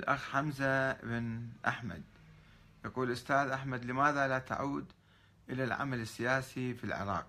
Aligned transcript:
الأخ 0.00 0.30
حمزة 0.30 0.92
بن 0.92 1.48
أحمد. 1.66 2.02
يقول 2.84 3.12
أستاذ 3.12 3.48
أحمد 3.50 3.84
لماذا 3.84 4.28
لا 4.28 4.38
تعود 4.38 4.92
إلى 5.50 5.64
العمل 5.64 6.00
السياسي 6.00 6.74
في 6.74 6.84
العراق؟ 6.84 7.26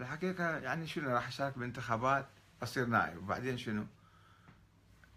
الحقيقة 0.00 0.58
يعني 0.58 0.86
شنو 0.86 1.10
راح 1.10 1.28
أشارك 1.28 1.58
بانتخابات؟ 1.58 2.28
أصير 2.62 2.86
نائب. 2.86 3.18
وبعدين 3.22 3.58
شنو؟ 3.58 3.86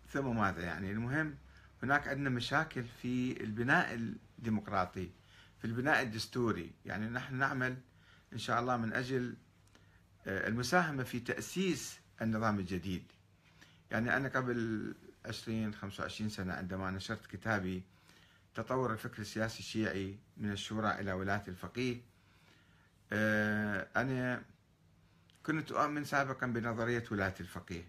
ثم 0.10 0.38
ماذا 0.38 0.62
يعني؟ 0.62 0.92
المهم 0.92 1.36
هناك 1.84 2.08
عندنا 2.08 2.30
مشاكل 2.30 2.84
في 3.02 3.44
البناء 3.44 3.94
الديمقراطي 3.94 5.12
في 5.60 5.66
البناء 5.66 6.02
الدستوري. 6.02 6.72
يعني 6.86 7.10
نحن 7.10 7.36
نعمل 7.36 7.78
إن 8.34 8.38
شاء 8.38 8.60
الله 8.60 8.78
من 8.78 8.94
أجل 8.94 9.36
آه، 10.28 10.48
المساهمة 10.48 11.04
في 11.04 11.20
تأسيس 11.20 12.00
النظام 12.22 12.60
الجديد. 12.60 13.04
يعني 13.92 14.18
أنا 14.18 14.30
قبل 14.30 14.94
20 15.26 15.74
25 15.74 16.30
سنة 16.30 16.54
عندما 16.54 16.92
نشرت 16.92 17.26
كتابي 17.26 17.84
تطور 18.56 18.94
الفكر 18.94 19.22
السياسي 19.22 19.60
الشيعي 19.60 20.18
من 20.38 20.52
الشورى 20.52 21.00
إلى 21.00 21.14
ولاية 21.14 21.44
الفقيه. 21.48 22.02
آه، 23.14 23.88
أنا 23.96 24.44
كنت 25.46 25.72
أؤمن 25.72 26.04
سابقا 26.06 26.48
بنظرية 26.48 27.04
ولاية 27.12 27.36
الفقيه 27.40 27.84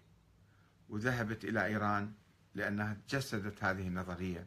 وذهبت 0.89 1.45
إلى 1.45 1.65
إيران 1.65 2.11
لأنها 2.55 2.97
جسدت 3.09 3.63
هذه 3.63 3.87
النظرية 3.87 4.45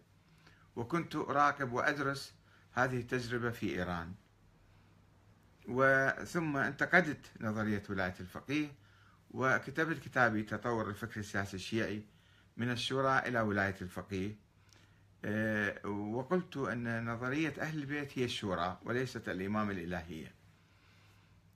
وكنت 0.77 1.17
أراقب 1.17 1.73
وأدرس 1.73 2.35
هذه 2.73 2.99
التجربة 3.01 3.51
في 3.51 3.75
إيران. 3.79 4.15
وثم 5.69 6.57
انتقدت 6.57 7.27
نظرية 7.41 7.83
ولاية 7.91 8.15
الفقيه 8.21 8.73
وكتبت 9.31 9.99
كتابي 9.99 10.43
تطور 10.43 10.89
الفكر 10.91 11.21
السياسي 11.21 11.57
الشيعي 11.57 12.03
من 12.61 12.71
الشورى 12.71 13.19
إلى 13.19 13.41
ولاية 13.41 13.75
الفقيه. 13.83 14.37
آه، 15.25 15.87
وقلت 15.87 16.57
أن 16.57 17.05
نظرية 17.05 17.55
أهل 17.61 17.79
البيت 17.79 18.19
هي 18.19 18.25
الشورى 18.25 18.79
وليست 18.85 19.29
الإمام 19.29 19.71
الإلهية 19.71 20.35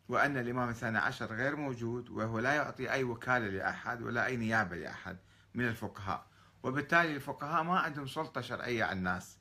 وأن 0.09 0.37
الإمام 0.37 0.69
الثاني 0.69 0.98
عشر 0.98 1.34
غير 1.34 1.56
موجود 1.56 2.11
وهو 2.11 2.39
لا 2.39 2.55
يعطي 2.55 2.91
أي 2.91 3.05
وكالة 3.05 3.47
لأحد 3.47 4.03
ولا 4.03 4.27
أي 4.27 4.37
نيابة 4.37 4.77
لأحد 4.77 5.17
من 5.55 5.69
الفقهاء. 5.69 6.27
وبالتالي 6.62 7.17
الفقهاء 7.17 7.62
ما 7.62 7.78
عندهم 7.78 8.06
سلطة 8.06 8.41
شرعية 8.41 8.84
على 8.84 8.98
الناس. 8.98 9.39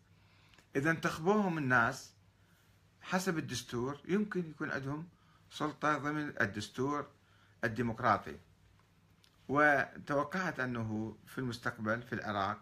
إذا 0.76 0.92
انتخبوهم 0.92 1.58
الناس 1.58 2.14
حسب 3.02 3.38
الدستور 3.38 3.98
يمكن 4.08 4.50
يكون 4.50 4.72
عندهم 4.72 5.08
سلطة 5.52 5.98
ضمن 5.98 6.34
الدستور 6.42 7.08
الديمقراطي. 7.64 8.38
وتوقعت 9.48 10.60
أنه 10.60 11.18
في 11.26 11.38
المستقبل 11.38 12.02
في 12.02 12.14
العراق 12.14 12.60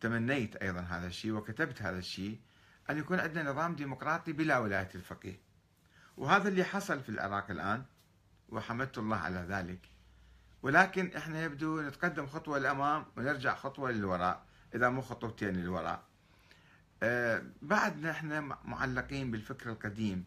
تمنيت 0.00 0.56
أيضا 0.56 0.80
هذا 0.80 1.06
الشيء 1.06 1.32
وكتبت 1.32 1.82
هذا 1.82 1.98
الشيء 1.98 2.40
أن 2.90 2.98
يكون 2.98 3.20
عندنا 3.20 3.50
نظام 3.50 3.74
ديمقراطي 3.74 4.32
بلا 4.32 4.58
ولاية 4.58 4.90
الفقيه. 4.94 5.40
وهذا 6.16 6.48
اللي 6.48 6.64
حصل 6.64 7.00
في 7.00 7.08
العراق 7.08 7.50
الآن 7.50 7.84
وحمدت 8.48 8.98
الله 8.98 9.16
على 9.16 9.46
ذلك. 9.48 9.88
ولكن 10.62 11.10
إحنا 11.16 11.42
يبدو 11.42 11.80
نتقدم 11.80 12.26
خطوة 12.26 12.58
للأمام 12.58 13.06
ونرجع 13.16 13.54
خطوة 13.54 13.90
للوراء 13.90 14.44
إذا 14.74 14.88
مو 14.88 15.02
خطوتين 15.02 15.48
للوراء. 15.48 16.02
آه 17.02 17.42
بعدنا 17.62 18.10
إحنا 18.10 18.40
معلقين 18.64 19.30
بالفكر 19.30 19.70
القديم 19.70 20.24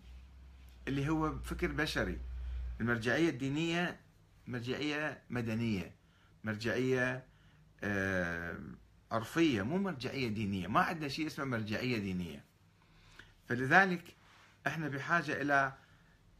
اللي 0.88 1.10
هو 1.10 1.40
فكر 1.40 1.72
بشري. 1.72 2.20
المرجعية 2.82 3.30
الدينية 3.30 4.00
مرجعية 4.48 5.22
مدنية 5.30 5.96
مرجعية 6.44 7.26
آه 7.84 8.60
عرفية 9.12 9.62
مو 9.62 9.78
مرجعية 9.78 10.28
دينية. 10.28 10.68
ما 10.68 10.80
عندنا 10.80 11.08
شيء 11.08 11.28
اسمه 11.28 11.46
مرجعية 11.46 11.98
دينية. 11.98 12.44
فلذلك 13.50 14.16
إحنا 14.68 14.88
بحاجة 14.88 15.42
إلى 15.42 15.74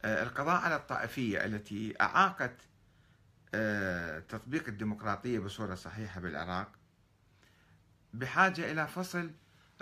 آه، 0.04 0.22
القضاء 0.22 0.60
على 0.60 0.76
الطائفية 0.76 1.44
التي 1.44 1.94
أعاقت 2.00 2.56
آه، 3.54 4.18
تطبيق 4.18 4.68
الديمقراطية 4.68 5.38
بصورة 5.38 5.74
صحيحة 5.74 6.20
بالعراق 6.20 6.72
بحاجة 8.14 8.72
إلى 8.72 8.86
فصل 8.88 9.30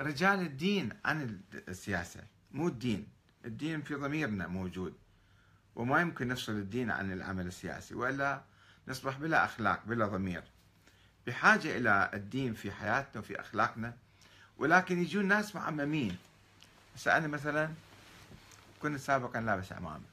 رجال 0.01 0.41
الدين 0.41 0.93
عن 1.05 1.41
السياسة 1.69 2.21
مو 2.51 2.69
الدين. 2.69 3.09
الدين 3.45 3.83
في 3.83 3.95
ضميرنا 3.95 4.47
موجود. 4.47 4.95
وما 5.77 6.01
يمكن 6.01 6.29
نفصل 6.29 6.53
الدين 6.53 6.91
عن 6.91 7.13
العمل 7.13 7.47
السياسي 7.47 7.95
وإلا 7.95 8.41
نصبح 8.89 9.19
بلا 9.19 9.45
أخلاق 9.45 9.83
بلا 9.87 10.07
ضمير. 10.07 10.43
بحاجة 11.27 11.77
إلى 11.77 12.11
الدين 12.15 12.55
في 12.55 12.73
حياتنا 12.73 13.21
وفي 13.21 13.41
أخلاقنا 13.41 13.95
ولكن 14.59 15.03
يجون 15.03 15.29
ناس 15.29 15.55
معممين. 15.55 16.17
هسه 16.97 17.17
أنا 17.17 17.27
مثلا 17.27 17.71
كنت 18.83 19.01
سابقا 19.01 19.41
لابس 19.41 19.73
عمامة. 19.73 20.05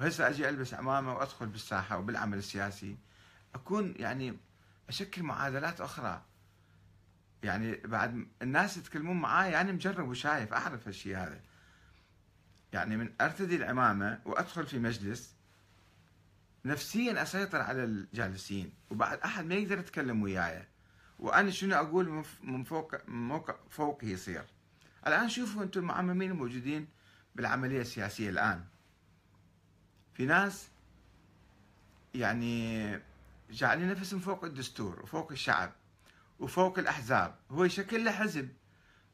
وهسه 0.00 0.28
أجي 0.28 0.48
ألبس 0.48 0.74
عمامة 0.74 1.14
وأدخل 1.14 1.46
بالساحة 1.46 1.98
وبالعمل 1.98 2.38
السياسي. 2.38 2.96
أكون 3.54 3.94
يعني 3.96 4.36
أشكل 4.88 5.22
معادلات 5.22 5.80
أخرى. 5.80 6.22
يعني 7.42 7.74
بعد 7.84 8.26
الناس 8.42 8.76
يتكلمون 8.76 9.20
معاي 9.20 9.60
أنا 9.60 9.72
مجرب 9.72 10.08
وشايف 10.08 10.52
أعرف 10.52 10.86
هالشيء 10.86 11.16
هذا. 11.16 11.40
يعني 12.72 12.96
من 12.96 13.12
أرتدي 13.20 13.56
العمامة 13.56 14.20
وأدخل 14.24 14.66
في 14.66 14.78
مجلس 14.78 15.34
نفسيا 16.64 17.22
أسيطر 17.22 17.60
على 17.60 17.84
الجالسين 17.84 18.72
وبعد 18.90 19.18
أحد 19.18 19.44
ما 19.44 19.54
يقدر 19.54 19.78
يتكلم 19.78 20.22
وياي 20.22 20.68
وأنا 21.18 21.50
شنو 21.50 21.74
أقول 21.74 22.24
من 22.42 22.64
فوق 22.64 23.08
موقع 23.08 23.54
فوق 23.70 24.04
يصير. 24.04 24.44
الآن 25.06 25.28
شوفوا 25.28 25.62
أنتم 25.62 25.80
المعممين 25.80 26.30
الموجودين 26.30 26.88
بالعملية 27.34 27.80
السياسية 27.80 28.30
الآن. 28.30 28.64
في 30.14 30.26
ناس 30.26 30.68
يعني 32.14 32.98
جعلين 33.50 33.88
نفسهم 33.88 34.20
فوق 34.20 34.44
الدستور 34.44 35.02
وفوق 35.02 35.32
الشعب 35.32 35.72
وفوق 36.38 36.78
الأحزاب. 36.78 37.34
هو 37.50 37.64
يشكل 37.64 38.04
له 38.04 38.12
حزب 38.12 38.48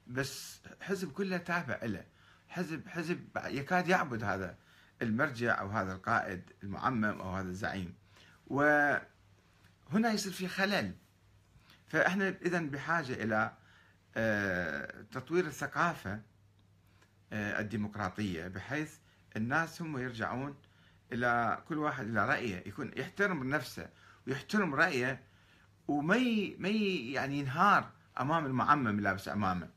بس 0.07 0.61
حزب 0.81 1.13
كله 1.13 1.37
تابع 1.37 1.85
له 1.85 2.05
حزب 2.49 2.89
حزب 2.89 3.29
يكاد 3.47 3.89
يعبد 3.89 4.25
هذا 4.25 4.57
المرجع 5.03 5.61
أو 5.61 5.69
هذا 5.69 5.93
القائد 5.93 6.51
المعمم 6.63 7.05
أو 7.05 7.31
هذا 7.31 7.49
الزعيم. 7.49 7.95
وهنا 8.47 10.13
يصير 10.13 10.33
في 10.33 10.49
خلل. 10.49 10.95
فإحنا 11.87 12.29
اذا 12.29 12.61
بحاجة 12.61 13.13
إلى 13.13 13.53
آه، 14.17 15.05
تطوير 15.13 15.47
الثقافة 15.47 16.21
آه، 17.33 17.61
الديمقراطية 17.61 18.49
بحيث 18.49 18.99
الناس 19.37 19.83
هم 19.83 19.99
يرجعون 19.99 20.55
إلى 21.13 21.63
كل 21.69 21.79
واحد 21.79 22.07
إلى 22.09 22.29
رأيه 22.29 22.69
يكون 22.69 22.91
يحترم 22.97 23.51
نفسه 23.51 23.89
ويحترم 24.27 24.75
رأيه 24.75 25.23
وما 25.89 26.17
ما 26.59 26.69
يعني 26.69 27.39
ينهار 27.39 27.91
أمام 28.21 28.47
المعمم 28.47 29.01
لابس 29.01 29.29
أمامه. 29.29 29.69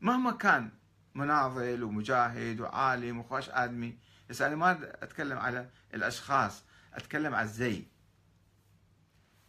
مهما 0.00 0.30
كان 0.30 0.70
مناضل 1.16 1.82
ومجاهد 1.84 2.60
وعالم 2.60 3.18
وخوش 3.18 3.48
آدمي. 3.50 3.98
بس 4.30 4.42
أنا 4.42 4.56
ما 4.56 4.72
أتكلم 5.02 5.38
على 5.38 5.68
الأشخاص 5.94 6.64
أتكلم 6.94 7.34
على 7.34 7.44
الزي. 7.44 7.84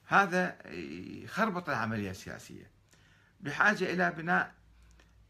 هذا 0.05 0.71
يخربط 1.23 1.69
العملية 1.69 2.11
السياسية. 2.11 2.71
بحاجة 3.39 3.93
إلى 3.93 4.11
بناء 4.11 4.53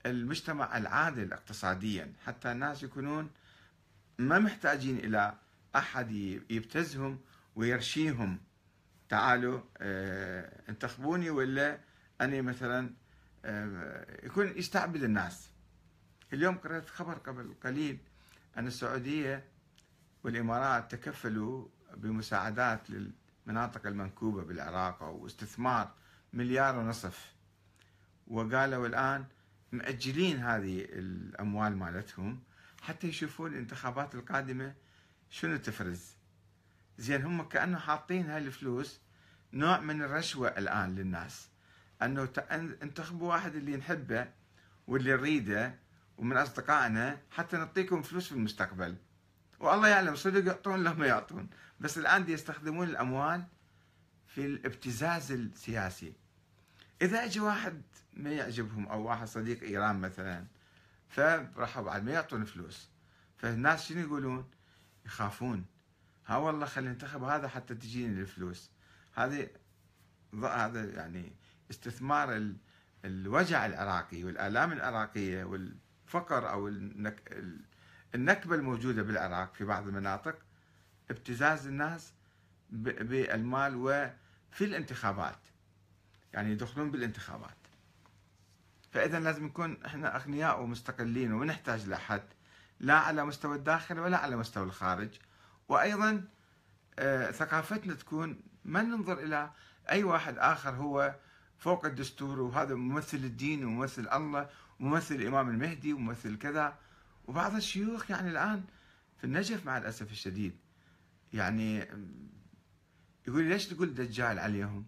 المجتمع 0.05 0.77
العادل 0.77 1.33
اقتصاديا. 1.33 2.13
حتى 2.25 2.51
الناس 2.51 2.83
يكونون 2.83 3.29
ما 4.17 4.39
محتاجين 4.39 4.97
إلى 4.97 5.33
أحد 5.75 6.11
يبتزهم 6.49 7.19
ويرشيهم. 7.55 8.39
تعالوا 9.09 9.61
آه 9.77 10.61
انتخبوني 10.69 11.29
ولا 11.29 11.79
أنا 12.21 12.41
مثلا 12.41 12.89
آه 13.45 14.25
يكون 14.25 14.47
يستعبد 14.57 15.03
الناس. 15.03 15.49
اليوم 16.33 16.57
قرأت 16.57 16.89
خبر 16.89 17.13
قبل 17.13 17.53
قليل 17.63 17.97
أن 18.57 18.67
السعودية 18.67 19.45
والإمارات 20.23 20.95
تكفلوا 20.95 21.67
بمساعدات 21.97 22.81
للمناطق 22.89 23.87
المنكوبة 23.87 24.43
بالعراق 24.43 25.03
أو 25.03 25.27
استثمار 25.27 25.93
مليار 26.33 26.77
ونصف. 26.77 27.33
وقالوا 28.27 28.87
الآن 28.87 29.25
مأجلين 29.71 30.37
هذه 30.37 30.85
الأموال 30.89 31.77
مالتهم 31.77 32.39
حتى 32.81 33.07
يشوفون 33.07 33.53
الانتخابات 33.53 34.15
القادمة 34.15 34.73
شنو 35.29 35.57
تفرز. 35.57 36.17
زين 36.97 37.21
هم 37.23 37.41
كأنه 37.41 37.77
حاطين 37.77 38.29
هاي 38.29 38.37
الفلوس 38.37 38.99
نوع 39.53 39.79
من 39.79 40.01
الرشوة 40.01 40.47
الآن 40.47 40.95
للناس 40.95 41.49
أنه 42.01 42.29
انتخبوا 42.81 43.29
واحد 43.29 43.55
اللي 43.55 43.77
نحبه 43.77 44.27
واللي 44.87 45.11
نريده 45.11 45.75
ومن 46.17 46.37
أصدقائنا 46.37 47.19
حتى 47.31 47.57
نعطيكم 47.57 48.01
فلوس 48.01 48.27
في 48.27 48.31
المستقبل. 48.31 48.95
والله 49.59 49.87
يعلم 49.87 50.15
صدق 50.15 50.47
يعطون 50.47 50.83
لهم 50.83 51.03
يعطون. 51.03 51.49
بس 51.79 51.97
الآن 51.97 52.25
دي 52.25 52.33
يستخدمون 52.33 52.87
الأموال 52.87 53.43
في 54.27 54.45
الابتزاز 54.45 55.31
السياسي. 55.31 56.13
إذا 57.01 57.23
أجى 57.23 57.39
واحد 57.39 57.81
ما 58.13 58.29
يعجبهم 58.29 58.87
أو 58.87 59.03
واحد 59.03 59.27
صديق 59.27 59.63
إيران 59.63 59.99
مثلا 59.99 60.45
فراحوا 61.09 61.83
بعد 61.83 62.03
ما 62.03 62.11
يعطون 62.11 62.45
فلوس. 62.45 62.89
فالناس 63.37 63.87
شنو 63.87 64.01
يقولون؟ 64.01 64.49
يخافون. 65.05 65.65
ها 66.25 66.37
والله 66.37 66.65
خلي 66.65 66.89
انتخب 66.89 67.23
هذا 67.23 67.47
حتى 67.47 67.75
تجيني 67.75 68.21
الفلوس. 68.21 68.71
هذه 69.13 69.49
هذا 70.43 70.85
يعني 70.85 71.31
استثمار 71.71 72.53
الوجع 73.05 73.65
العراقي 73.65 74.23
والآلام 74.23 74.71
العراقية 74.71 75.43
والفقر 76.07 76.51
أو 76.51 76.67
النكبة 78.15 78.55
الموجودة 78.55 79.03
بالعراق 79.03 79.53
في 79.53 79.65
بعض 79.65 79.87
المناطق 79.87 80.35
ابتزاز 81.09 81.67
الناس 81.67 82.13
بالمال 82.69 83.75
وفي 83.75 84.65
الانتخابات. 84.65 85.39
يعني 86.33 86.51
يدخلون 86.51 86.91
بالانتخابات. 86.91 87.57
فإذا 88.91 89.19
لازم 89.19 89.45
نكون 89.45 89.77
إحنا 89.85 90.15
أغنياء 90.15 90.61
ومستقلين 90.61 91.33
وما 91.33 91.45
نحتاج 91.45 91.87
لأحد 91.87 92.21
لا 92.79 92.93
على 92.99 93.25
مستوى 93.25 93.55
الداخل 93.55 93.99
ولا 93.99 94.17
على 94.17 94.35
مستوى 94.35 94.63
الخارج. 94.63 95.09
وأيضا 95.67 96.23
آه، 96.99 97.31
ثقافتنا 97.31 97.93
تكون 97.93 98.41
ما 98.65 98.81
ننظر 98.81 99.19
إلى 99.19 99.51
أي 99.89 100.03
واحد 100.03 100.37
آخر 100.37 100.69
هو 100.69 101.15
فوق 101.57 101.85
الدستور 101.85 102.39
وهذا 102.39 102.75
ممثل 102.75 103.17
الدين 103.17 103.65
وممثل 103.65 104.07
الله 104.13 104.49
وممثل 104.79 105.15
الإمام 105.15 105.49
المهدي 105.49 105.93
وممثل 105.93 106.37
كذا 106.37 106.79
وبعض 107.25 107.55
الشيوخ 107.55 108.11
يعني 108.11 108.29
الآن 108.29 108.63
في 109.17 109.23
النجف 109.23 109.65
مع 109.65 109.77
الأسف 109.77 110.11
الشديد. 110.11 110.55
يعني 111.33 111.87
يقول 113.27 113.43
ليش 113.43 113.67
تقول 113.67 113.93
دجال 113.93 114.39
عليهم؟ 114.39 114.85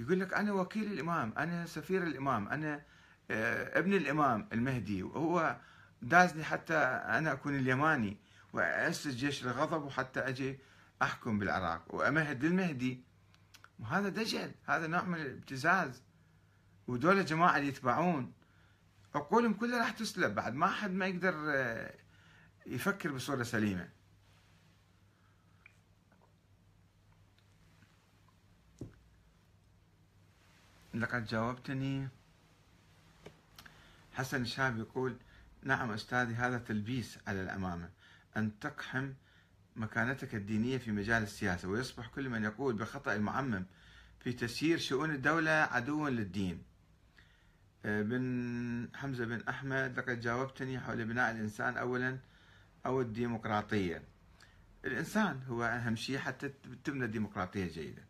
يقول 0.00 0.20
لك 0.20 0.34
أنا 0.34 0.52
وكيل 0.52 0.92
الإمام 0.92 1.32
أنا 1.38 1.66
سفير 1.66 2.02
الإمام 2.02 2.48
أنا 2.48 2.82
آه، 3.30 3.78
ابن 3.78 3.92
الإمام 3.92 4.48
المهدي 4.52 5.02
وهو 5.02 5.56
دازني 6.02 6.44
حتى 6.44 6.74
أنا 6.74 7.32
أكون 7.32 7.56
اليماني 7.56 8.16
وأسس 8.52 9.08
جيش 9.08 9.44
الغضب 9.44 9.82
وحتى 9.82 10.20
أجي 10.20 10.58
أحكم 11.02 11.38
بالعراق. 11.38 11.94
وأمهد 11.94 12.44
للمهدي. 12.44 13.04
وهذا 13.78 14.08
دجل 14.08 14.52
هذا 14.66 14.86
نوع 14.86 15.04
من 15.04 15.20
الابتزاز. 15.20 16.02
ودول 16.86 17.18
الجماعة 17.18 17.56
اللي 17.56 17.68
يتبعون. 17.68 18.32
عقولهم 19.14 19.54
كلها 19.54 19.78
راح 19.78 19.90
تسلب 19.90 20.34
بعد 20.34 20.54
ما 20.54 20.66
حد 20.66 20.90
ما 20.90 21.06
يقدر 21.06 21.34
آه، 21.54 21.94
يفكر 22.66 23.12
بصورة 23.12 23.42
سليمة. 23.42 23.88
لقد 30.94 31.24
جاوبتني. 31.24 32.08
حسن 34.12 34.42
الشاب 34.42 34.78
يقول 34.78 35.16
نعم 35.62 35.90
أستاذي 35.90 36.34
هذا 36.34 36.58
تلبيس 36.58 37.18
على 37.26 37.42
الأمامة 37.42 37.90
أن 38.36 38.58
تقحم 38.58 39.12
مكانتك 39.76 40.34
الدينية 40.34 40.78
في 40.78 40.92
مجال 40.92 41.22
السياسة 41.22 41.68
ويصبح 41.68 42.06
كل 42.06 42.28
من 42.28 42.44
يقول 42.44 42.74
بخطأ 42.74 43.14
المعمم 43.14 43.64
في 44.20 44.32
تسيير 44.32 44.78
شؤون 44.78 45.10
الدولة 45.10 45.50
عدوا 45.50 46.10
للدين. 46.10 46.62
بن 47.84 48.88
حمزة 48.94 49.24
بن 49.24 49.42
أحمد 49.48 49.98
لقد 49.98 50.20
جاوبتني 50.20 50.80
حول 50.80 51.04
بناء 51.04 51.30
الإنسان 51.30 51.76
أولا 51.76 52.18
أو 52.86 53.00
الديمقراطية 53.00 54.02
الإنسان 54.84 55.40
هو 55.48 55.64
أهم 55.64 55.96
شيء 55.96 56.18
حتى 56.18 56.48
تبنى 56.84 57.06
ديمقراطية 57.06 57.66
جيدة 57.66 58.00